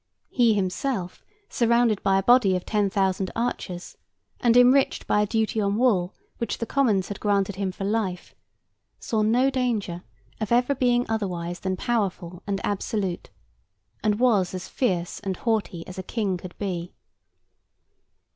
He 0.31 0.55
himself, 0.55 1.23
surrounded 1.47 2.01
by 2.01 2.17
a 2.17 2.23
body 2.23 2.55
of 2.55 2.65
ten 2.65 2.89
thousand 2.89 3.29
archers, 3.35 3.99
and 4.39 4.57
enriched 4.57 5.05
by 5.05 5.21
a 5.21 5.27
duty 5.27 5.61
on 5.61 5.77
wool 5.77 6.15
which 6.39 6.57
the 6.57 6.65
Commons 6.65 7.09
had 7.09 7.19
granted 7.19 7.57
him 7.57 7.71
for 7.71 7.83
life, 7.85 8.33
saw 8.99 9.21
no 9.21 9.51
danger 9.51 10.01
of 10.39 10.51
ever 10.51 10.73
being 10.73 11.05
otherwise 11.07 11.59
than 11.59 11.77
powerful 11.77 12.41
and 12.47 12.59
absolute, 12.65 13.29
and 14.01 14.19
was 14.19 14.55
as 14.55 14.67
fierce 14.67 15.19
and 15.19 15.37
haughty 15.37 15.85
as 15.85 15.99
a 15.99 16.01
King 16.01 16.35
could 16.35 16.57
be. 16.57 16.95